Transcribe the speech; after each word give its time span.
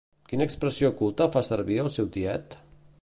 Quina 0.29 0.45
expressió 0.47 0.89
culta 1.01 1.27
fa 1.37 1.43
servir 1.49 1.79
el 1.85 1.91
seu 1.99 2.09
tiet? 2.17 2.57